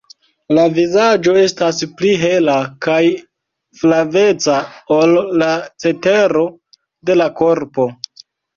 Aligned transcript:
La 0.57 0.61
vizaĝo 0.77 1.35
estas 1.41 1.81
pli 1.99 2.13
hela 2.21 2.55
kaj 2.87 2.97
flaveca 3.83 4.57
ol 4.97 5.15
la 5.45 5.53
cetero 5.87 6.45
de 7.13 7.21
la 7.23 7.31
korpo. 7.45 7.91